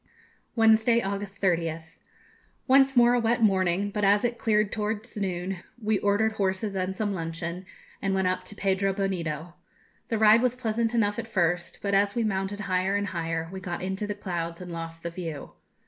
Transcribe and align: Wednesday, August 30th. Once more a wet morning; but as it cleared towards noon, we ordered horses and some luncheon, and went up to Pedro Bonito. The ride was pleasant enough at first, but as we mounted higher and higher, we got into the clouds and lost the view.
Wednesday, 0.55 0.99
August 0.99 1.39
30th. 1.39 1.95
Once 2.65 2.95
more 2.97 3.13
a 3.13 3.19
wet 3.19 3.43
morning; 3.43 3.91
but 3.91 4.03
as 4.03 4.25
it 4.25 4.39
cleared 4.39 4.71
towards 4.71 5.15
noon, 5.15 5.57
we 5.79 5.99
ordered 5.99 6.31
horses 6.31 6.73
and 6.75 6.97
some 6.97 7.13
luncheon, 7.13 7.67
and 8.01 8.15
went 8.15 8.27
up 8.27 8.43
to 8.45 8.55
Pedro 8.55 8.93
Bonito. 8.93 9.53
The 10.07 10.17
ride 10.17 10.41
was 10.41 10.55
pleasant 10.55 10.95
enough 10.95 11.19
at 11.19 11.27
first, 11.27 11.77
but 11.83 11.93
as 11.93 12.15
we 12.15 12.23
mounted 12.23 12.61
higher 12.61 12.95
and 12.95 13.05
higher, 13.09 13.47
we 13.51 13.59
got 13.59 13.83
into 13.83 14.07
the 14.07 14.15
clouds 14.15 14.59
and 14.59 14.71
lost 14.71 15.03
the 15.03 15.11
view. 15.11 15.51